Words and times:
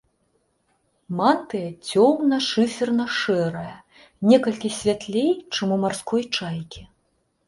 Мантыя 1.17 1.65
цёмна 1.89 2.39
шыферна-шэрая, 2.45 3.75
некалькі 4.31 4.69
святлей, 4.79 5.29
чым 5.53 5.67
у 5.77 5.79
марской 5.85 6.23
чайкі. 6.37 6.81